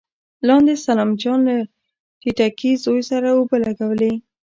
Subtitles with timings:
[0.47, 1.55] لاندې سلام جان له
[2.21, 4.13] ټيټکي زوی سره اوبه لګولې.